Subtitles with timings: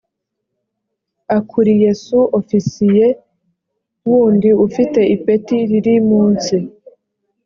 [1.37, 3.07] akuriye su ofisiye
[4.09, 6.55] wundi ufite ipeti riri munsi